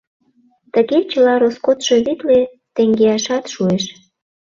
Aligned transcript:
Тыге 0.73 0.99
чыла 1.11 1.33
роскотшо 1.41 1.95
витле 2.05 2.39
теҥгеашат 2.75 3.45
шуэш. 3.53 3.85